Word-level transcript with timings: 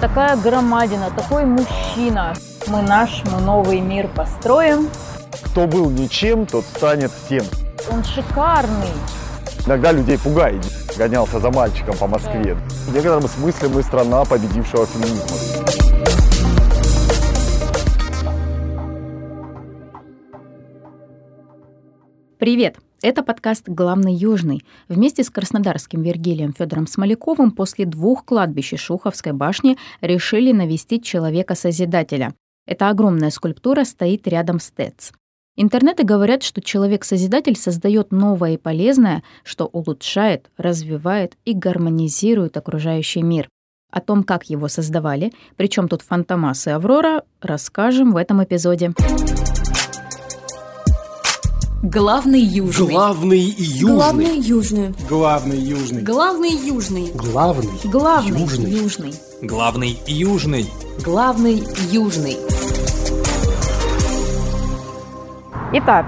такая 0.00 0.36
громадина, 0.36 1.10
такой 1.10 1.44
мужчина. 1.44 2.34
Мы 2.66 2.82
наш, 2.82 3.22
мы 3.32 3.40
новый 3.40 3.80
мир 3.80 4.08
построим. 4.08 4.88
Кто 5.42 5.66
был 5.66 5.90
ничем, 5.90 6.46
тот 6.46 6.64
станет 6.64 7.10
всем. 7.10 7.44
Он 7.90 8.02
шикарный. 8.04 8.92
Иногда 9.66 9.92
людей 9.92 10.18
пугает. 10.18 10.64
Гонялся 10.96 11.40
за 11.40 11.50
мальчиком 11.50 11.96
по 11.96 12.06
Москве. 12.06 12.54
В 12.86 12.94
некотором 12.94 13.28
смысле 13.28 13.68
мы 13.68 13.82
страна 13.82 14.24
победившего 14.24 14.86
феминизма. 14.86 15.36
Привет! 22.38 22.76
Это 23.08 23.22
подкаст 23.22 23.68
«Главный 23.68 24.12
Южный». 24.12 24.64
Вместе 24.88 25.22
с 25.22 25.30
краснодарским 25.30 26.02
Вергилием 26.02 26.52
Федором 26.52 26.88
Смоляковым 26.88 27.52
после 27.52 27.84
двух 27.84 28.24
кладбищ 28.24 28.74
Шуховской 28.76 29.30
башни 29.30 29.78
решили 30.00 30.50
навестить 30.50 31.04
Человека-Созидателя. 31.04 32.34
Эта 32.66 32.88
огромная 32.88 33.30
скульптура 33.30 33.84
стоит 33.84 34.26
рядом 34.26 34.58
с 34.58 34.72
ТЭЦ. 34.72 35.12
Интернеты 35.54 36.02
говорят, 36.02 36.42
что 36.42 36.60
Человек-Созидатель 36.60 37.56
создает 37.56 38.10
новое 38.10 38.54
и 38.54 38.56
полезное, 38.56 39.22
что 39.44 39.66
улучшает, 39.66 40.50
развивает 40.56 41.36
и 41.44 41.54
гармонизирует 41.54 42.56
окружающий 42.56 43.22
мир. 43.22 43.48
О 43.92 44.00
том, 44.00 44.24
как 44.24 44.50
его 44.50 44.66
создавали, 44.66 45.32
причем 45.54 45.86
тут 45.86 46.02
Фантомас 46.02 46.66
и 46.66 46.70
Аврора, 46.70 47.22
расскажем 47.40 48.10
в 48.10 48.16
этом 48.16 48.42
эпизоде. 48.42 48.94
Главный 51.88 52.40
южный. 52.40 52.88
Главный 52.88 53.38
южный. 53.38 53.88
Главный 53.88 54.38
южный. 54.40 54.94
Главный 55.08 55.56
южный. 55.60 56.02
Главный 56.02 56.50
южный. 56.50 57.12
Главный. 57.14 57.68
Главный 57.84 58.40
Южный. 58.40 58.70
южный. 58.72 59.14
Главный 59.40 59.98
южный. 60.08 60.66
Главный 61.04 61.62
южный. 61.92 62.36
Итак, 65.74 66.06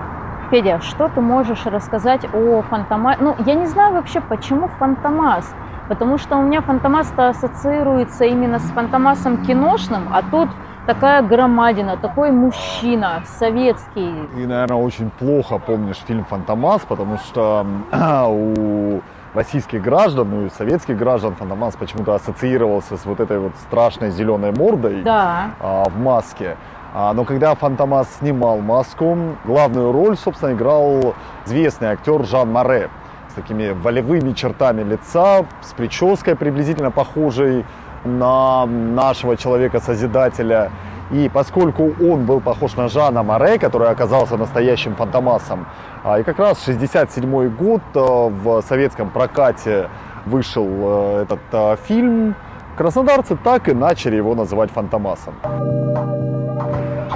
Федя, 0.50 0.80
что 0.80 1.08
ты 1.10 1.20
можешь 1.20 1.64
рассказать 1.64 2.24
о 2.24 2.62
Фантомасе? 2.62 3.22
Ну, 3.22 3.36
я 3.46 3.54
не 3.54 3.66
знаю 3.66 3.92
вообще, 3.94 4.20
почему 4.20 4.66
Фантомас. 4.80 5.46
Потому 5.88 6.18
что 6.18 6.38
у 6.38 6.42
меня 6.42 6.60
Фантомас-то 6.60 7.28
ассоциируется 7.28 8.24
именно 8.24 8.58
с 8.58 8.68
Фантомасом 8.72 9.46
киношным, 9.46 10.08
а 10.12 10.22
тут 10.28 10.48
такая 10.88 11.22
громадина, 11.22 11.98
такой 11.98 12.30
мужчина, 12.30 13.22
советский. 13.38 14.10
И, 14.36 14.46
наверное, 14.46 14.78
очень 14.78 15.10
плохо 15.10 15.58
помнишь 15.58 15.98
фильм 16.06 16.24
«Фантомас», 16.24 16.80
потому 16.88 17.18
что 17.18 17.66
у 18.28 19.00
российских 19.34 19.82
граждан, 19.82 20.30
ну 20.30 20.46
и 20.46 20.48
советских 20.48 20.96
граждан 20.96 21.34
Фантомас 21.34 21.76
почему-то 21.76 22.14
ассоциировался 22.14 22.96
с 22.96 23.04
вот 23.04 23.20
этой 23.20 23.38
вот 23.38 23.52
страшной 23.66 24.10
зеленой 24.10 24.52
мордой 24.52 25.02
Да. 25.02 25.50
а, 25.60 25.84
в 25.90 25.98
маске. 25.98 26.56
А, 26.94 27.12
но 27.12 27.24
когда 27.24 27.54
Фантомас 27.54 28.08
снимал 28.20 28.60
маску, 28.60 29.16
главную 29.44 29.92
роль, 29.92 30.16
собственно, 30.16 30.52
играл 30.54 31.14
известный 31.44 31.88
актер 31.88 32.24
Жан 32.24 32.50
Маре 32.50 32.88
с 33.30 33.34
такими 33.34 33.72
волевыми 33.72 34.32
чертами 34.32 34.82
лица, 34.82 35.44
с 35.60 35.74
прической 35.74 36.34
приблизительно 36.34 36.90
похожей 36.90 37.66
на 38.04 38.66
нашего 38.66 39.36
человека-созидателя. 39.36 40.70
И 41.10 41.30
поскольку 41.32 41.94
он 42.00 42.26
был 42.26 42.40
похож 42.40 42.76
на 42.76 42.88
Жана 42.88 43.22
Море, 43.22 43.58
который 43.58 43.88
оказался 43.88 44.36
настоящим 44.36 44.94
фантомасом, 44.94 45.66
а, 46.04 46.20
и 46.20 46.22
как 46.22 46.38
раз 46.38 46.62
67 46.64 47.48
год 47.48 47.80
а, 47.94 48.28
в 48.28 48.62
советском 48.62 49.10
прокате 49.10 49.88
вышел 50.26 50.66
а, 50.68 51.22
этот 51.22 51.80
фильм, 51.86 52.34
краснодарцы 52.76 53.36
так 53.42 53.68
и 53.68 53.72
начали 53.72 54.16
его 54.16 54.34
называть 54.34 54.70
фантомасом. 54.70 55.34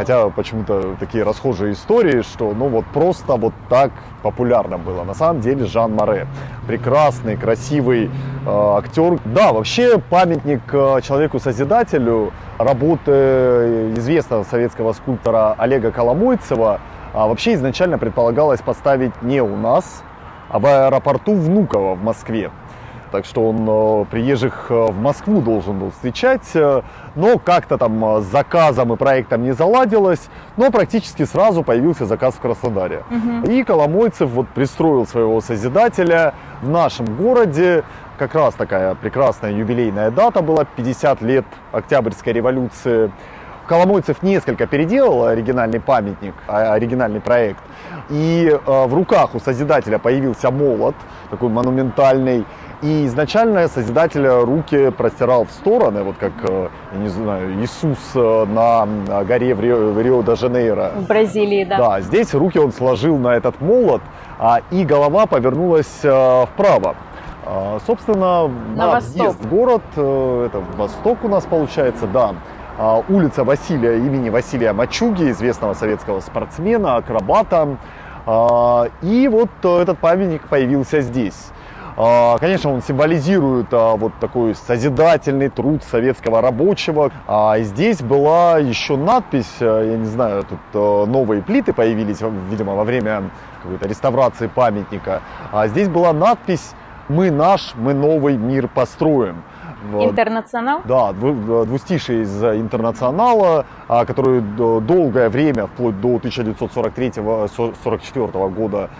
Хотя 0.03 0.31
почему-то 0.31 0.97
такие 0.98 1.22
расхожие 1.22 1.75
истории, 1.75 2.22
что 2.22 2.53
ну 2.55 2.67
вот 2.67 2.85
просто 2.86 3.36
вот 3.36 3.55
так 3.68 3.92
популярно 4.24 4.77
было. 4.77 5.05
На 5.05 5.14
самом 5.14 5.40
деле 5.40 5.64
Жан 5.64 5.92
Море. 5.92 6.27
Прекрасный, 6.67 7.36
красивый 7.36 8.07
э, 8.07 8.11
актер. 8.45 9.20
Да, 9.27 9.52
вообще 9.52 9.98
памятник 9.98 10.62
э, 10.73 11.01
человеку-созидателю 11.05 12.33
работы 12.58 13.92
известного 13.96 14.42
советского 14.42 14.92
скульптора 14.92 15.55
Олега 15.57 15.92
Коломойцева 15.92 16.80
а, 17.12 17.29
вообще 17.29 17.55
изначально 17.55 17.96
предполагалось 17.96 18.61
поставить 18.61 19.23
не 19.23 19.41
у 19.41 19.57
нас, 19.57 20.02
а 20.48 20.58
в 20.58 20.67
аэропорту 20.67 21.36
Внуково 21.36 21.95
в 21.95 22.02
Москве. 22.02 22.51
Так 23.12 23.27
что 23.27 23.46
он 23.50 23.67
э, 23.68 24.05
приезжих 24.11 24.68
э, 24.70 24.86
в 24.86 24.98
Москву 24.98 25.42
должен 25.42 25.78
был 25.78 25.90
встречать, 25.90 26.48
э, 26.55 26.80
но 27.14 27.39
как-то 27.39 27.77
там 27.77 28.23
с 28.23 28.24
заказом 28.24 28.95
и 28.95 28.96
проектом 28.96 29.42
не 29.42 29.52
заладилось, 29.52 30.30
но 30.56 30.70
практически 30.70 31.27
сразу 31.27 31.62
появился 31.62 32.06
заказ 32.06 32.34
в 32.34 32.40
Краснодаре. 32.40 33.05
И 33.46 33.64
Коломойцев 33.64 34.30
вот 34.30 34.48
пристроил 34.48 35.06
своего 35.06 35.42
Созидателя 35.42 36.33
в 36.62 36.70
нашем 36.70 37.05
городе. 37.05 37.84
Как 38.17 38.34
раз 38.34 38.55
такая 38.55 38.95
прекрасная 38.95 39.52
юбилейная 39.52 40.11
дата 40.11 40.40
была, 40.40 40.64
50 40.64 41.20
лет 41.20 41.44
Октябрьской 41.70 42.33
революции. 42.33 43.12
Коломойцев 43.67 44.23
несколько 44.23 44.67
переделал 44.67 45.27
оригинальный 45.27 45.80
памятник, 45.80 46.34
а, 46.48 46.73
оригинальный 46.73 47.20
проект. 47.20 47.61
И 48.08 48.58
в 48.67 48.94
руках 48.94 49.34
у 49.34 49.39
Созидателя 49.39 49.98
появился 49.98 50.50
молот, 50.50 50.94
такой 51.30 51.50
монументальный. 51.50 52.44
И 52.82 53.06
изначально 53.06 53.68
Созидатель 53.68 54.26
руки 54.26 54.90
простирал 54.90 55.44
в 55.44 55.52
стороны, 55.52 56.02
вот 56.02 56.16
как, 56.18 56.32
э, 56.42 56.68
я 56.92 56.98
не 56.98 57.08
знаю, 57.08 57.54
Иисус 57.62 57.98
э, 58.16 58.44
на 58.46 58.82
м, 58.82 59.04
горе 59.24 59.54
в 59.54 59.60
Рио- 59.60 59.92
в 59.92 60.00
Рио-де-Жанейро. 60.00 60.90
В 60.96 61.06
Бразилии, 61.06 61.64
да. 61.64 61.78
Да, 61.78 62.00
здесь 62.00 62.34
руки 62.34 62.58
он 62.58 62.72
сложил 62.72 63.16
на 63.18 63.36
этот 63.36 63.60
молот, 63.60 64.02
а, 64.38 64.62
и 64.72 64.84
голова 64.84 65.26
повернулась 65.26 66.00
э, 66.02 66.44
вправо. 66.54 66.96
А, 67.46 67.78
собственно, 67.86 68.48
На 68.74 68.90
восток. 68.90 69.16
въезд 69.16 69.38
в 69.44 69.48
город, 69.48 69.82
э, 69.94 70.46
это 70.48 70.58
восток 70.76 71.18
у 71.22 71.28
нас 71.28 71.44
получается, 71.44 72.08
да. 72.08 72.34
А, 72.80 73.00
улица 73.08 73.44
Василия 73.44 73.96
имени 73.98 74.28
Василия 74.28 74.72
Мачуги, 74.72 75.30
известного 75.30 75.74
советского 75.74 76.18
спортсмена, 76.18 76.96
акробата. 76.96 77.76
А, 78.26 78.86
и 79.02 79.28
вот 79.28 79.50
э, 79.62 79.82
этот 79.82 79.98
памятник 79.98 80.42
появился 80.48 81.00
здесь. 81.00 81.50
А, 81.97 82.39
Конечно, 82.39 82.73
он 82.73 82.83
символизирует 82.83 83.67
а, 83.73 83.97
вот 83.97 84.13
такой 84.20 84.55
созидательный 84.55 85.48
труд 85.48 85.83
советского 85.85 86.41
рабочего. 86.41 87.11
А 87.27 87.58
здесь 87.61 88.01
была 88.03 88.58
еще 88.58 88.97
надпись, 88.97 89.57
э, 89.61 89.89
я 89.92 89.97
не 89.98 90.07
знаю, 90.07 90.45
тут 90.45 90.58
э, 90.73 91.05
новые 91.07 91.42
плиты 91.42 91.73
появились, 91.73 92.20
видимо, 92.51 92.75
во 92.75 92.85
время 92.85 93.30
какой-то 93.63 93.86
реставрации 93.89 94.47
памятника. 94.47 95.20
А 95.53 95.67
здесь 95.69 95.89
была 95.89 96.13
надпись 96.13 96.75
«Мы 97.08 97.30
наш, 97.30 97.75
мы 97.75 97.95
новый 97.95 98.36
мир 98.36 98.69
построим». 98.69 99.42
Интернационал? 100.01 100.80
Да, 100.85 101.11
дву- 101.11 101.64
двустишие 101.67 102.23
из 102.23 102.42
э, 102.42 102.57
интернационала, 102.57 103.67
а, 103.89 104.05
который 104.07 104.41
долгое 104.41 105.29
время, 105.29 105.67
вплоть 105.67 106.01
до 106.01 106.17
1943-1944 106.19 108.48
года, 108.51 108.91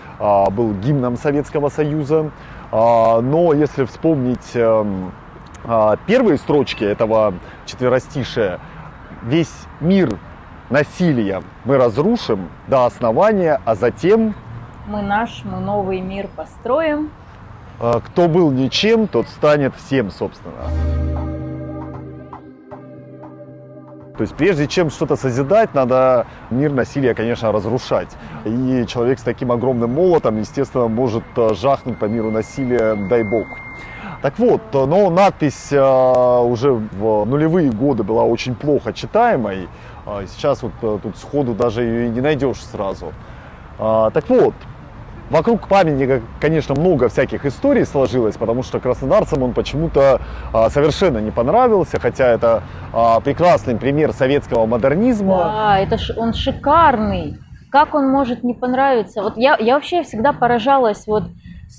был 0.51 0.73
гимном 0.73 1.17
Советского 1.17 1.69
Союза. 1.69 2.29
А, 2.75 3.21
Но 3.21 3.53
если 3.53 3.85
вспомнить 3.85 4.55
эм, 4.55 5.11
а, 5.63 5.95
первые 6.07 6.39
строчки 6.39 6.83
этого 6.83 7.35
четверостишия, 7.67 8.59
весь 9.21 9.53
мир 9.79 10.17
насилия 10.71 11.43
мы 11.65 11.77
разрушим 11.77 12.49
до 12.67 12.87
основания, 12.87 13.61
а 13.63 13.75
затем 13.75 14.33
Мы 14.87 15.03
наш, 15.03 15.43
мы 15.43 15.59
новый 15.59 16.01
мир 16.01 16.27
построим. 16.35 17.11
а, 17.79 17.99
кто 17.99 18.27
был 18.27 18.49
ничем, 18.49 19.07
тот 19.07 19.27
станет 19.27 19.75
всем, 19.75 20.09
собственно. 20.09 21.02
То 24.17 24.21
есть 24.21 24.35
прежде 24.35 24.67
чем 24.67 24.91
что-то 24.91 25.15
созидать, 25.15 25.73
надо 25.73 26.27
мир 26.51 26.71
насилия, 26.71 27.15
конечно, 27.15 27.51
разрушать. 27.51 28.09
И 28.45 28.85
человек 28.87 29.17
с 29.17 29.23
таким 29.23 29.51
огромным 29.51 29.91
молотом, 29.93 30.39
естественно, 30.39 30.87
может 30.87 31.23
э, 31.35 31.55
жахнуть 31.55 31.97
по 31.97 32.05
миру 32.05 32.29
насилия, 32.29 32.93
дай 33.09 33.23
бог. 33.23 33.47
Так 34.21 34.37
вот, 34.37 34.61
э, 34.71 34.85
но 34.85 35.09
надпись 35.09 35.71
э, 35.71 35.79
уже 35.79 36.73
в 36.73 37.25
нулевые 37.25 37.71
годы 37.71 38.03
была 38.03 38.23
очень 38.23 38.53
плохо 38.53 38.93
читаемой. 38.93 39.67
Сейчас 40.27 40.61
вот 40.61 40.73
тут 41.01 41.17
сходу 41.17 41.53
даже 41.53 41.81
ее 41.81 42.07
и 42.07 42.09
не 42.09 42.19
найдешь 42.19 42.61
сразу. 42.61 43.13
А, 43.79 44.11
Так 44.11 44.29
вот, 44.29 44.53
Вокруг 45.29 45.67
памятника, 45.67 46.21
конечно, 46.39 46.75
много 46.75 47.09
всяких 47.09 47.45
историй 47.45 47.85
сложилось, 47.85 48.35
потому 48.35 48.61
что 48.61 48.79
краснодарцам 48.79 49.41
он 49.43 49.53
почему-то 49.53 50.21
а, 50.51 50.69
совершенно 50.69 51.19
не 51.19 51.31
понравился, 51.31 51.99
хотя 51.99 52.27
это 52.27 52.63
а, 52.91 53.19
прекрасный 53.19 53.75
пример 53.75 54.13
советского 54.13 54.65
модернизма. 54.65 55.37
Да, 55.37 55.79
это 55.79 55.97
ж, 55.97 56.11
он 56.15 56.33
шикарный. 56.33 57.37
Как 57.71 57.95
он 57.95 58.09
может 58.09 58.43
не 58.43 58.53
понравиться? 58.53 59.23
Вот 59.23 59.37
я, 59.37 59.57
я 59.59 59.75
вообще 59.75 60.03
всегда 60.03 60.33
поражалась 60.33 61.07
вот 61.07 61.23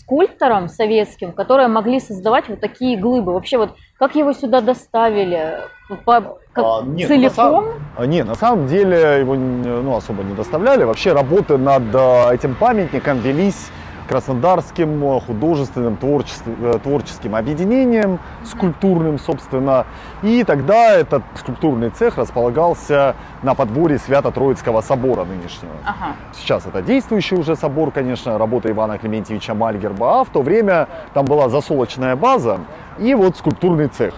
скульпторам 0.01 0.69
советским, 0.69 1.33
которые 1.33 1.69
могли 1.69 2.01
создавать 2.01 2.49
вот 2.49 2.61
такие 2.61 2.97
глыбы. 2.97 3.33
Вообще 3.33 3.59
вот 3.59 3.75
как 3.99 4.15
его 4.17 4.33
сюда 4.33 4.61
доставили? 4.61 5.61
По, 6.05 6.39
как, 6.53 6.65
А, 6.65 6.83
нет, 6.85 7.09
целиком? 7.09 7.25
на 7.29 7.31
самом- 7.31 7.65
А, 7.97 8.07
Не, 8.07 8.25
на 8.25 8.35
самом 8.35 8.67
деле 8.67 9.21
его 9.21 9.35
ну, 9.35 9.95
особо 9.97 10.23
не 10.23 10.35
доставляли. 10.35 10.85
Вообще 10.85 11.13
работы 11.13 11.59
над 11.59 11.83
э, 11.95 12.35
этим 12.35 12.55
памятником 12.55 13.19
велись 13.19 13.71
Краснодарским 14.09 15.03
э, 15.05 15.21
художественным 15.21 15.97
творчеством- 15.97 16.57
э, 16.61 16.79
творческим 16.83 17.35
объединением, 17.35 18.19
скульптурным, 18.45 19.19
собственно. 19.19 19.87
И 20.23 20.45
тогда 20.45 20.93
этот 20.93 21.23
скульптурный 21.37 21.91
цех 21.91 22.19
располагался 22.19 23.15
на 23.43 23.55
подворье 23.55 23.99
Свято-Троицкого 23.99 24.83
собора 24.83 25.25
нынешнего. 25.25 25.73
Ага. 25.85 26.13
Сейчас 26.33 26.67
это 26.67 26.83
действующий 26.83 27.37
уже 27.37 27.57
собор, 27.57 27.91
конечно, 27.91 28.39
работа 28.39 28.71
Ивана 28.71 28.99
Клементьевича 28.99 29.55
Мальгерба, 29.55 30.21
а 30.21 30.25
в 30.25 30.29
то 30.29 30.43
время 30.43 30.89
там 31.15 31.25
была 31.25 31.49
засолочная 31.49 32.17
база 32.17 32.61
и 32.99 33.15
вот 33.15 33.37
скульптурный 33.37 33.89
цех. 33.89 34.15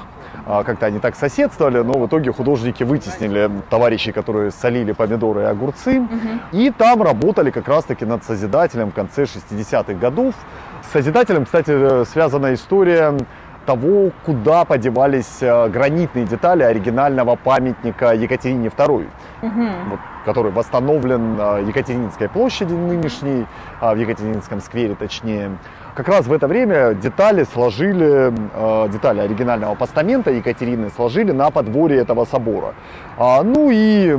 А, 0.46 0.62
Как-то 0.62 0.86
они 0.86 1.00
так 1.00 1.16
соседствовали, 1.16 1.78
но 1.78 1.94
в 1.98 2.06
итоге 2.06 2.32
художники 2.32 2.84
вытеснили 2.84 3.50
товарищей, 3.68 4.12
которые 4.12 4.52
солили 4.52 4.92
помидоры 4.92 5.42
и 5.42 5.44
огурцы. 5.44 6.02
И 6.52 6.70
там 6.70 7.02
работали 7.02 7.50
как 7.50 7.66
раз-таки 7.68 8.04
над 8.04 8.24
Созидателем 8.24 8.90
в 8.90 8.94
конце 8.94 9.24
60-х 9.24 9.94
годов. 9.94 10.34
С 10.88 10.92
Созидателем, 10.92 11.44
кстати, 11.44 11.70
э, 11.72 12.04
связана 12.04 12.54
история 12.54 13.14
того, 13.66 14.12
куда 14.24 14.64
подевались 14.64 15.38
э, 15.40 15.68
гранитные 15.68 16.24
детали 16.24 16.62
оригинального 16.62 17.34
памятника 17.34 18.14
Екатерине 18.14 18.68
II 18.68 19.06
вот, 19.90 20.00
который 20.24 20.52
восстановлен 20.52 21.36
на 21.36 21.58
Екатерининской 21.58 22.28
площади 22.28 22.72
нынешней, 22.72 23.46
а, 23.80 23.94
в 23.94 23.98
Екатерининском 23.98 24.60
сквере 24.60 24.94
точнее. 24.94 25.50
Как 25.96 26.08
раз 26.08 26.26
в 26.26 26.32
это 26.32 26.46
время 26.46 26.92
детали 26.92 27.44
сложили, 27.44 28.30
э, 28.54 28.88
детали 28.90 29.20
оригинального 29.20 29.74
постамента 29.74 30.30
Екатерины 30.30 30.90
сложили 30.90 31.32
на 31.32 31.50
подворье 31.50 32.02
этого 32.02 32.26
собора. 32.26 32.74
А, 33.16 33.42
Ну 33.42 33.70
и 33.72 34.14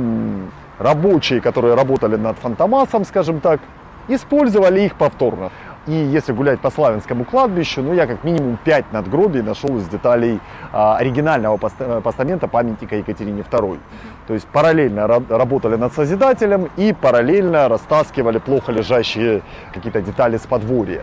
рабочие, 0.80 1.40
которые 1.40 1.74
работали 1.76 2.16
над 2.16 2.36
Фантомасом, 2.38 3.04
скажем 3.04 3.38
так, 3.40 3.60
использовали 4.08 4.80
их 4.80 4.96
повторно. 4.96 5.50
И 5.86 5.92
если 5.92 6.32
гулять 6.32 6.58
по 6.60 6.70
Славянскому 6.70 7.24
кладбищу, 7.24 7.80
ну 7.82 7.94
я 7.94 8.06
как 8.06 8.24
минимум 8.24 8.58
5 8.64 8.92
надгробий 8.92 9.42
нашел 9.42 9.76
из 9.78 9.88
деталей 9.88 10.40
а, 10.72 10.96
оригинального 10.96 11.56
поста- 11.58 12.00
постамента 12.00 12.48
памятника 12.48 12.96
Екатерине 12.96 13.42
II. 13.50 13.78
То 14.26 14.34
есть 14.34 14.48
параллельно 14.48 15.00
ра- 15.06 15.36
работали 15.36 15.76
над 15.76 15.92
Созидателем 15.94 16.68
и 16.76 16.92
параллельно 16.92 17.68
растаскивали 17.68 18.38
плохо 18.38 18.72
лежащие 18.72 19.42
какие-то 19.72 20.00
детали 20.02 20.36
с 20.38 20.46
подворья. 20.46 21.02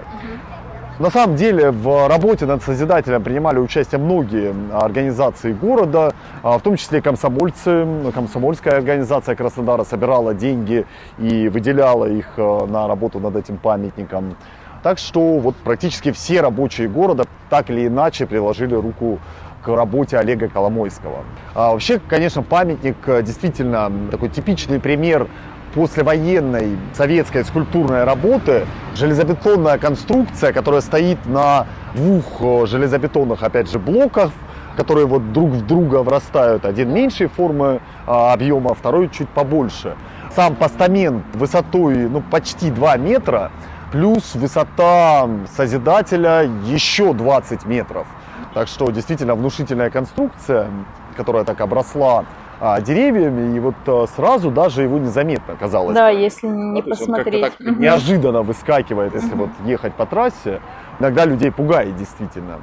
На 0.98 1.10
самом 1.10 1.36
деле 1.36 1.72
в 1.72 2.08
работе 2.08 2.46
над 2.46 2.64
Созидателем 2.64 3.22
принимали 3.22 3.60
участие 3.60 4.00
многие 4.00 4.56
организации 4.74 5.52
города, 5.52 6.14
а, 6.42 6.58
в 6.58 6.62
том 6.62 6.78
числе 6.78 7.02
комсомольцы. 7.02 7.86
Комсомольская 8.14 8.78
организация 8.78 9.36
Краснодара 9.36 9.84
собирала 9.84 10.34
деньги 10.34 10.86
и 11.20 11.50
выделяла 11.50 12.06
их 12.06 12.36
э, 12.38 12.66
на 12.68 12.88
работу 12.88 13.20
над 13.20 13.36
этим 13.36 13.58
памятником. 13.58 14.38
Так 14.84 14.98
что 14.98 15.40
вот 15.40 15.58
практически 15.58 16.14
все 16.14 16.40
рабочие 16.40 16.88
города 16.88 17.26
так 17.50 17.70
или 17.70 17.88
иначе 17.88 18.26
приложили 18.26 18.76
руку 18.76 19.20
к 19.64 19.68
работе 19.68 20.18
Олега 20.18 20.48
Коломойского. 20.48 21.26
А 21.56 21.74
вообще, 21.74 22.00
конечно, 22.00 22.42
памятник 22.42 22.96
э, 23.08 23.22
действительно 23.22 23.92
такой 24.12 24.30
типичный 24.30 24.80
пример 24.80 25.28
послевоенной 25.76 26.78
советской 26.94 27.44
скульптурной 27.44 28.06
работы. 28.06 28.66
Железобетонная 28.96 29.78
конструкция, 29.78 30.54
которая 30.54 30.82
стоит 30.82 31.24
на 31.26 31.68
двух 31.94 32.24
э, 32.40 32.66
железобетонных, 32.66 33.44
опять 33.44 33.70
же, 33.70 33.78
блоках, 33.78 34.32
которые 34.78 35.06
вот 35.06 35.34
друг 35.34 35.50
в 35.52 35.66
друга 35.66 35.98
врастают. 35.98 36.66
Один 36.66 36.94
меньшей 36.94 37.28
формы 37.28 37.82
а, 38.08 38.34
объема, 38.34 38.72
а 38.72 38.74
второй 38.74 39.10
чуть 39.10 39.30
побольше. 39.30 39.96
Сам 40.36 40.56
постамент 40.56 41.24
высотой 41.34 42.10
ну, 42.10 42.22
почти 42.22 42.72
2 42.72 42.98
метра, 42.98 43.52
плюс 43.92 44.36
высота 44.36 45.30
Созидателя 45.56 46.44
еще 46.66 47.14
20 47.14 47.66
метров. 47.66 48.08
Так 48.54 48.68
что 48.68 48.90
действительно 48.92 49.36
внушительная 49.36 49.90
конструкция, 49.90 50.68
которая 51.16 51.44
так 51.44 51.60
обросла 51.62 52.26
а, 52.60 52.80
деревьями, 52.82 53.56
и 53.56 53.60
вот 53.60 53.76
а, 53.88 54.06
сразу 54.16 54.52
даже 54.52 54.84
его 54.84 54.98
незаметно 54.98 55.56
казалось. 55.56 55.96
Да, 55.96 56.10
если 56.10 56.48
не 56.48 56.82
Да, 56.82 56.90
как-то 56.90 57.06
посмотреть. 57.06 57.58
так 57.58 57.60
неожиданно 57.60 58.42
выскакивает, 58.42 59.14
если 59.14 59.36
вот 59.36 59.50
ехать 59.66 59.94
по 59.94 60.06
трассе. 60.06 60.62
Иногда 61.00 61.26
людей 61.26 61.52
пугает 61.52 61.96
действительно. 61.98 62.60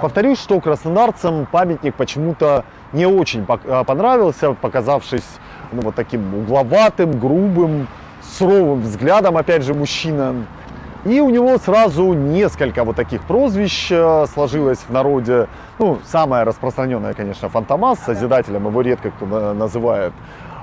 Повторюсь, 0.00 0.38
что 0.38 0.60
краснодарцам 0.60 1.46
памятник 1.50 1.94
почему-то 1.94 2.64
не 2.92 3.06
очень 3.06 3.46
а, 3.48 3.84
понравился, 3.84 4.52
показавшись 4.52 5.26
ну, 5.72 5.82
вот 5.82 5.94
таким 5.94 6.34
угловатым, 6.34 7.18
грубым, 7.18 7.86
суровым 8.22 8.80
взглядом, 8.80 9.36
опять 9.36 9.62
же, 9.62 9.74
мужчина. 9.74 10.34
И 11.04 11.20
у 11.20 11.30
него 11.30 11.58
сразу 11.58 12.12
несколько 12.12 12.84
вот 12.84 12.96
таких 12.96 13.22
прозвищ 13.22 13.88
э, 13.90 14.26
сложилось 14.32 14.78
в 14.78 14.90
народе. 14.90 15.48
Ну, 15.78 15.98
самое 16.04 16.42
распространенное, 16.42 17.14
конечно, 17.14 17.48
Фантомас, 17.48 18.00
Созидателем 18.00 18.66
его 18.66 18.80
редко 18.80 19.10
кто 19.10 19.26
на- 19.26 19.54
называет. 19.54 20.12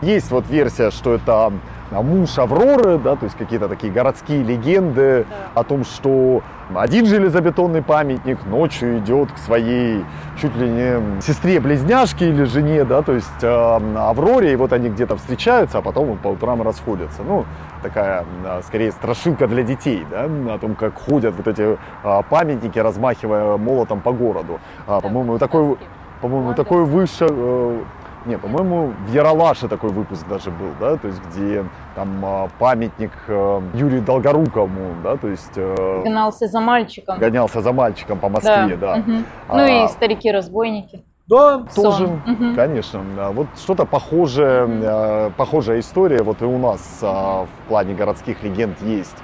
Есть 0.01 0.29
вот 0.31 0.47
версия, 0.49 0.91
что 0.91 1.13
это 1.13 1.53
а, 1.91 2.01
муж 2.01 2.37
Авроры, 2.37 2.97
да, 2.97 3.15
то 3.15 3.25
есть 3.25 3.37
какие-то 3.37 3.69
такие 3.69 3.93
городские 3.93 4.43
легенды 4.43 5.25
о 5.53 5.63
том, 5.63 5.85
что 5.85 6.41
один 6.73 7.05
железобетонный 7.05 7.81
памятник 7.81 8.45
ночью 8.45 8.97
идет 8.97 9.31
к 9.31 9.37
своей 9.37 10.03
чуть 10.41 10.55
ли 10.57 10.67
не 10.67 11.21
сестре-близняшке 11.21 12.27
или 12.27 12.43
жене, 12.43 12.83
да, 12.83 13.03
то 13.03 13.13
есть 13.13 13.41
э, 13.41 13.79
Авроре, 13.97 14.51
и 14.51 14.55
вот 14.57 14.73
они 14.73 14.89
где-то 14.89 15.15
встречаются, 15.15 15.77
а 15.77 15.81
потом 15.81 16.17
по 16.17 16.27
утрам 16.29 16.61
расходятся. 16.61 17.21
Ну, 17.25 17.45
такая, 17.85 18.25
а, 18.43 18.61
скорее, 18.63 18.91
страшилка 18.91 19.47
для 19.47 19.63
детей, 19.63 20.05
да, 20.09 20.25
о 20.53 20.57
том, 20.57 20.75
как 20.75 20.95
ходят 20.95 21.35
вот 21.35 21.47
эти 21.47 21.77
а, 22.03 22.21
памятники, 22.23 22.79
размахивая 22.79 23.57
молотом 23.57 24.01
по 24.01 24.11
городу. 24.11 24.59
А, 24.87 25.01
по-моему, 25.01 25.37
такой, 25.37 25.77
по-моему, 26.21 26.53
такой 26.53 26.83
выше... 26.85 27.27
э, 27.29 27.83
не, 28.25 28.39
по-моему, 28.39 28.91
в 29.07 29.13
Яралаше 29.13 29.67
такой 29.67 29.91
выпуск 29.91 30.27
даже 30.27 30.49
был, 30.49 30.71
да, 30.79 30.97
то 30.97 31.07
есть 31.07 31.21
где 31.27 31.63
там 31.93 32.25
а, 32.25 32.49
памятник 32.57 33.11
э, 33.27 33.61
Юрию 33.75 34.01
Долгорукову, 34.01 34.95
да, 35.03 35.15
то 35.15 35.27
есть 35.27 35.51
э, 35.55 36.01
Гнался 36.03 36.47
за 36.47 36.59
мальчиком. 36.59 37.19
гонялся 37.19 37.61
за 37.61 37.71
мальчиком 37.71 38.17
по 38.17 38.29
Москве, 38.29 38.77
да. 38.77 38.95
Мгм. 38.97 39.25
А, 39.47 39.57
Ну 39.57 39.85
и 39.85 39.87
старики-разбойники. 39.89 41.03
Да, 41.27 41.63
Сон. 41.71 41.83
тоже, 41.83 42.07
Мгм. 42.25 42.55
конечно. 42.55 43.01
А 43.17 43.31
Вот 43.31 43.47
что-то 43.57 43.85
похожее, 43.85 44.67
э, 44.69 45.31
похожая 45.35 45.79
история 45.79 46.21
вот 46.21 46.41
и 46.41 46.45
у 46.45 46.57
нас 46.59 46.99
а, 47.01 47.45
в 47.45 47.67
плане 47.67 47.95
городских 47.95 48.43
легенд 48.43 48.79
есть. 48.83 49.15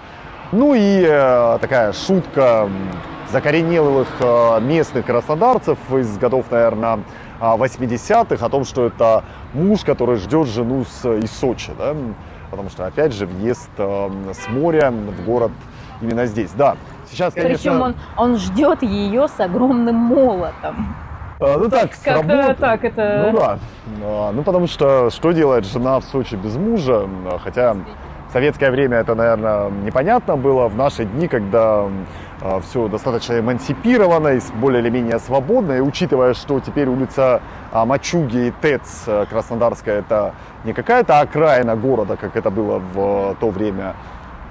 Ну 0.51 0.73
и 0.73 1.05
э, 1.07 1.57
такая 1.61 1.93
шутка 1.93 2.67
закоренелых 3.31 4.07
э, 4.19 4.59
местных 4.61 5.05
краснодарцев 5.05 5.77
из 5.93 6.17
годов, 6.17 6.47
наверное, 6.49 6.99
80-х 7.39 8.45
о 8.45 8.49
том, 8.49 8.65
что 8.65 8.85
это 8.87 9.23
муж, 9.53 9.81
который 9.81 10.17
ждет 10.17 10.47
жену 10.47 10.83
с, 10.85 11.07
из 11.07 11.31
Сочи, 11.31 11.71
да? 11.77 11.95
потому 12.49 12.69
что, 12.69 12.85
опять 12.85 13.13
же, 13.13 13.25
въезд 13.25 13.69
с 13.77 14.47
моря 14.49 14.91
в 14.91 15.25
город 15.25 15.51
именно 16.01 16.25
здесь. 16.25 16.51
Да, 16.51 16.75
сейчас, 17.09 17.33
конечно... 17.33 17.55
Причем 17.57 17.81
он, 17.81 17.95
он 18.17 18.35
ждет 18.37 18.83
ее 18.83 19.27
с 19.27 19.39
огромным 19.39 19.95
молотом. 19.95 20.93
Э, 21.41 21.57
ну 21.57 21.69
так, 21.69 21.93
с 21.93 21.99
Как-то 21.99 22.35
работы. 22.35 22.53
так 22.59 22.83
это... 22.83 23.29
Ну 23.31 23.37
да. 23.39 23.59
А, 24.03 24.31
Ну 24.31 24.43
потому 24.43 24.67
что 24.67 25.09
что 25.09 25.31
делает 25.31 25.65
жена 25.65 25.99
в 25.99 26.03
Сочи 26.03 26.35
без 26.35 26.55
мужа? 26.55 27.07
А, 27.25 27.39
Хотя 27.39 27.73
в 27.73 28.31
советское 28.33 28.71
время 28.71 28.97
это, 28.97 29.13
наверное, 29.15 29.69
непонятно 29.69 30.37
было. 30.37 30.67
В 30.67 30.75
наши 30.75 31.03
дни, 31.05 31.27
когда 31.27 31.87
все 32.61 32.87
достаточно 32.87 33.39
эмансипировано 33.39 34.29
и 34.29 34.39
более 34.55 34.81
или 34.81 34.89
менее 34.89 35.19
свободно, 35.19 35.73
и 35.73 35.79
учитывая, 35.79 36.33
что 36.33 36.59
теперь 36.59 36.87
улица 36.87 37.41
а, 37.71 37.85
Мачуги 37.85 38.47
и 38.47 38.51
ТЭЦ 38.61 39.03
э, 39.07 39.25
Краснодарская 39.29 39.99
это 39.99 40.33
не 40.63 40.73
какая-то 40.73 41.19
окраина 41.19 41.75
города, 41.75 42.17
как 42.17 42.35
это 42.35 42.49
было 42.49 42.79
в 42.79 43.31
э, 43.31 43.35
то 43.39 43.49
время, 43.49 43.95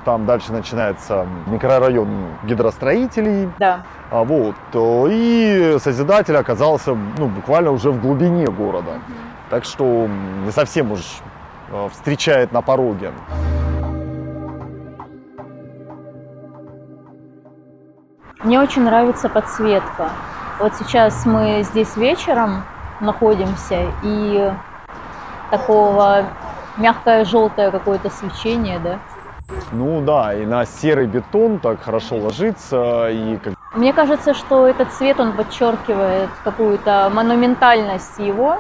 там 0.05 0.27
дальше 0.27 0.53
начинается 0.53 1.27
микрорайон 1.47 2.09
гидростроителей, 2.45 3.51
Да. 3.59 3.83
а 4.11 4.25
вот, 4.25 4.55
и 4.75 5.77
Созидатель 5.79 6.37
оказался 6.37 6.97
ну, 7.19 7.27
буквально 7.27 7.71
уже 7.71 7.91
в 7.91 8.01
глубине 8.01 8.47
города. 8.47 8.93
Так 9.51 9.65
что 9.65 10.07
не 10.45 10.51
совсем 10.53 10.93
уж 10.93 11.01
э, 11.71 11.89
встречает 11.93 12.53
на 12.53 12.63
пороге. 12.63 13.13
Мне 18.43 18.59
очень 18.59 18.83
нравится 18.85 19.29
подсветка. 19.29 20.09
Вот 20.59 20.75
сейчас 20.77 21.27
мы 21.27 21.63
здесь 21.63 21.97
вечером 21.97 22.65
находимся, 23.01 23.87
и 24.03 24.53
такого 25.51 26.25
мягкое 26.77 27.25
желтое 27.25 27.71
какое-то 27.71 28.09
свечение, 28.11 28.79
да? 28.79 28.99
Ну 29.73 30.01
да, 30.01 30.35
и 30.35 30.47
на 30.47 30.65
серый 30.65 31.07
бетон 31.07 31.59
так 31.59 31.83
хорошо 31.83 32.17
ложится, 32.17 33.09
и 33.11 33.37
как 33.39 33.55
Мне 33.75 33.93
кажется, 33.93 34.35
что 34.35 34.67
этот 34.67 34.91
цвет, 34.93 35.21
он 35.21 35.33
подчеркивает 35.33 36.29
какую-то 36.45 37.11
монументальность 37.13 38.19
его. 38.19 38.59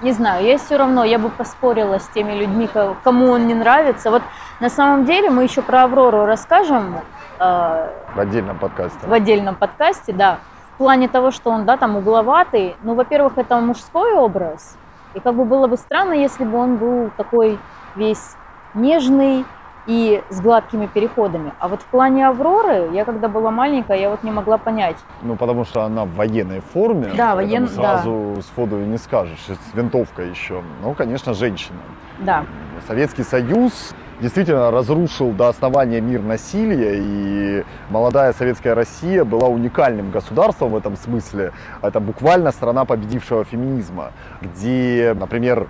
Не 0.00 0.12
знаю, 0.12 0.44
я 0.44 0.58
все 0.58 0.76
равно, 0.76 1.02
я 1.04 1.18
бы 1.18 1.28
поспорила 1.28 1.98
с 1.98 2.06
теми 2.08 2.32
людьми, 2.32 2.68
ко- 2.68 2.94
кому 3.02 3.30
он 3.30 3.46
не 3.48 3.54
нравится. 3.54 4.10
Вот 4.12 4.22
на 4.60 4.68
самом 4.70 5.04
деле 5.06 5.28
мы 5.30 5.42
еще 5.42 5.60
про 5.60 5.84
Аврору 5.84 6.24
расскажем 6.24 7.00
э, 7.40 7.88
в 8.14 8.18
отдельном 8.20 8.58
подкасте. 8.58 8.98
в 9.04 9.12
отдельном 9.12 9.56
подкасте, 9.56 10.12
да. 10.12 10.38
В 10.74 10.78
плане 10.78 11.08
того, 11.08 11.32
что 11.32 11.50
он, 11.50 11.64
да, 11.64 11.76
там 11.76 11.96
угловатый. 11.96 12.76
Ну, 12.82 12.94
во-первых, 12.94 13.32
это 13.38 13.56
мужской 13.56 14.12
образ. 14.14 14.76
И 15.14 15.20
как 15.20 15.34
бы 15.34 15.44
было 15.44 15.66
бы 15.66 15.76
странно, 15.76 16.12
если 16.12 16.44
бы 16.44 16.58
он 16.58 16.76
был 16.76 17.10
такой 17.16 17.58
весь 17.96 18.36
нежный 18.74 19.44
и 19.88 20.22
с 20.28 20.40
гладкими 20.40 20.86
переходами. 20.86 21.52
А 21.58 21.66
вот 21.66 21.80
в 21.80 21.86
плане 21.86 22.28
Авроры, 22.28 22.90
я 22.92 23.04
когда 23.04 23.26
была 23.26 23.50
маленькая, 23.50 23.98
я 23.98 24.10
вот 24.10 24.22
не 24.22 24.30
могла 24.30 24.58
понять. 24.58 24.96
Ну, 25.22 25.34
потому 25.34 25.64
что 25.64 25.82
она 25.82 26.04
в 26.04 26.14
военной 26.14 26.60
форме. 26.60 27.10
Да, 27.16 27.34
поэтому 27.34 27.66
воен- 27.66 27.68
Сразу 27.68 28.36
сходу 28.42 28.78
и 28.80 28.84
не 28.84 28.98
скажешь. 28.98 29.38
С 29.48 29.74
винтовкой 29.74 30.28
еще. 30.28 30.62
Ну, 30.82 30.92
конечно, 30.94 31.32
женщина. 31.32 31.78
Да, 32.18 32.44
Советский 32.86 33.22
Союз 33.22 33.94
действительно 34.20 34.70
разрушил 34.70 35.30
до 35.30 35.48
основания 35.48 36.00
мир 36.00 36.20
насилия, 36.20 36.96
и 36.98 37.64
молодая 37.88 38.32
советская 38.32 38.74
Россия 38.74 39.24
была 39.24 39.48
уникальным 39.48 40.10
государством 40.10 40.70
в 40.72 40.76
этом 40.76 40.96
смысле. 40.96 41.52
Это 41.80 42.00
буквально 42.00 42.50
страна 42.50 42.84
победившего 42.84 43.44
феминизма, 43.44 44.10
где, 44.42 45.14
например, 45.18 45.68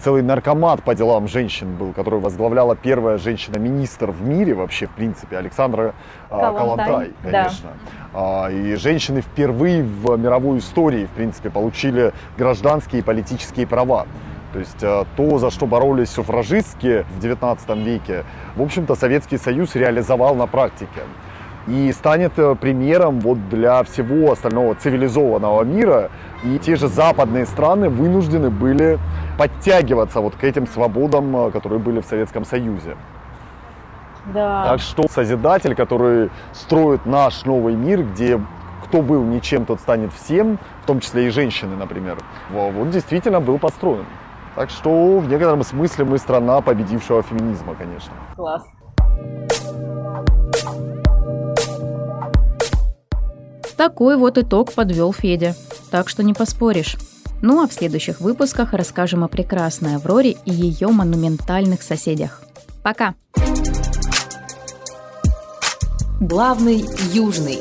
целый 0.00 0.22
наркомат 0.22 0.82
по 0.82 0.94
делам 0.94 1.26
женщин 1.26 1.74
был, 1.76 1.92
который 1.92 2.20
возглавляла 2.20 2.76
первая 2.76 3.18
женщина-министр 3.18 4.12
в 4.12 4.22
мире 4.22 4.54
вообще, 4.54 4.86
в 4.86 4.90
принципе, 4.90 5.36
Александра 5.36 5.94
э, 6.30 6.38
Калантай, 6.38 7.10
да. 7.24 7.30
конечно. 7.30 7.70
А, 8.14 8.48
И 8.48 8.76
женщины 8.76 9.22
впервые 9.22 9.82
в 9.82 10.16
мировой 10.16 10.58
истории, 10.58 11.06
в 11.06 11.10
принципе, 11.10 11.50
получили 11.50 12.12
гражданские 12.38 13.00
и 13.00 13.02
политические 13.02 13.66
права. 13.66 14.06
То 14.52 14.58
есть 14.58 14.82
э, 14.82 15.04
то, 15.16 15.38
за 15.38 15.50
что 15.50 15.66
боролись 15.66 16.10
суфражистки 16.10 17.04
в 17.16 17.20
19 17.20 17.76
веке, 17.78 18.24
в 18.54 18.62
общем-то, 18.62 18.94
Советский 18.94 19.38
Союз 19.38 19.74
реализовал 19.74 20.34
на 20.34 20.46
практике. 20.46 21.00
И 21.66 21.92
станет 21.92 22.38
э, 22.38 22.54
примером 22.54 23.20
вот 23.20 23.48
для 23.48 23.82
всего 23.84 24.32
остального 24.32 24.74
цивилизованного 24.74 25.62
мира. 25.64 26.10
И 26.44 26.58
те 26.58 26.76
же 26.76 26.88
западные 26.88 27.46
страны 27.46 27.88
вынуждены 27.88 28.50
были 28.50 28.98
подтягиваться 29.38 30.20
вот 30.20 30.34
к 30.34 30.42
этим 30.44 30.66
свободам, 30.66 31.34
э, 31.36 31.50
которые 31.52 31.78
были 31.78 32.00
в 32.00 32.04
Советском 32.06 32.44
Союзе. 32.44 32.96
да. 34.34 34.64
Так 34.70 34.80
что 34.80 35.08
Созидатель, 35.08 35.74
который 35.74 36.30
строит 36.52 37.06
наш 37.06 37.44
новый 37.44 37.74
мир, 37.74 38.02
где 38.02 38.40
кто 38.84 39.02
был 39.02 39.22
ничем, 39.24 39.64
тот 39.64 39.80
станет 39.80 40.12
всем, 40.12 40.58
в 40.82 40.86
том 40.86 41.00
числе 41.00 41.26
и 41.26 41.30
женщины, 41.30 41.76
например, 41.76 42.18
во- 42.50 42.70
вот 42.70 42.90
действительно 42.90 43.40
был 43.40 43.58
построен. 43.58 44.04
Так 44.54 44.68
что 44.68 45.18
в 45.18 45.28
некотором 45.28 45.62
смысле 45.62 46.04
мы 46.04 46.18
страна 46.18 46.60
победившего 46.60 47.22
феминизма, 47.22 47.74
конечно. 47.74 48.12
Класс. 48.36 48.64
Такой 53.76 54.16
вот 54.16 54.38
итог 54.38 54.72
подвел 54.72 55.12
Федя. 55.12 55.54
Так 55.92 56.08
что 56.08 56.22
не 56.22 56.32
поспоришь. 56.32 56.96
Ну 57.42 57.62
а 57.62 57.68
в 57.68 57.72
следующих 57.74 58.22
выпусках 58.22 58.72
расскажем 58.72 59.24
о 59.24 59.28
прекрасной 59.28 59.96
Авроре 59.96 60.36
и 60.46 60.50
ее 60.50 60.88
монументальных 60.88 61.82
соседях. 61.82 62.42
Пока! 62.82 63.14
Главный 66.18 66.86
южный. 67.12 67.58